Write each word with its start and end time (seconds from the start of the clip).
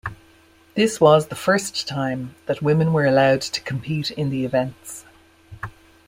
This 0.73 0.99
was 0.99 1.27
the 1.27 1.35
first 1.35 1.87
time 1.87 2.33
that 2.47 2.63
women 2.63 2.91
were 2.91 3.05
allowed 3.05 3.41
to 3.41 3.61
compete 3.61 4.09
in 4.09 4.31
the 4.31 4.45
events. 4.45 5.05